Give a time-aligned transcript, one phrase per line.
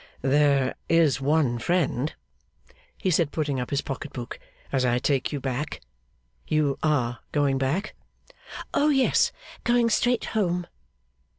[0.23, 2.15] 'There is one friend!'
[2.97, 4.39] he said, putting up his pocketbook.
[4.71, 5.79] 'As I take you back
[6.47, 7.93] you are going back?'
[8.73, 9.31] 'Oh yes!
[9.63, 10.65] going straight home.